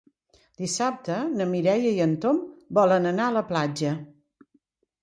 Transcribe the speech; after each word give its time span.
Dissabte 0.61 1.17
na 1.35 1.47
Mireia 1.51 1.93
i 1.99 2.01
en 2.09 2.17
Tom 2.25 2.41
volen 2.81 3.09
anar 3.15 3.29
a 3.31 3.39
la 3.39 3.47
platja. 3.53 3.95